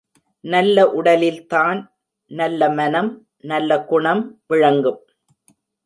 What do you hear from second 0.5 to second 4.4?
நல்ல உடலில்தான் நல்ல மனம், நல்ல குணம்